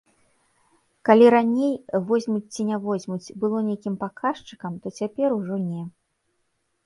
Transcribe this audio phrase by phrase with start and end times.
[1.07, 1.73] Калі раней,
[2.11, 5.83] возьмуць ці не возьмуць, было нейкім паказчыкам, то цяпер ужо не.